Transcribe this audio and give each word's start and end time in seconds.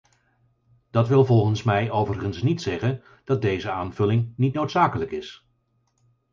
Dat 0.89 1.07
wil 1.07 1.25
volgens 1.25 1.63
mij 1.63 1.91
overigens 1.91 2.41
niet 2.41 2.61
zeggen 2.61 3.03
dat 3.23 3.41
deze 3.41 3.71
aanvulling 3.71 4.33
niet 4.37 4.53
noodzakelijk 4.53 5.11
is. 5.11 5.47